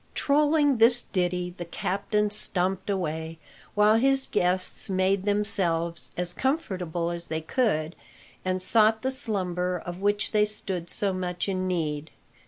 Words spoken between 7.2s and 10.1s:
they could, and sought the slumber of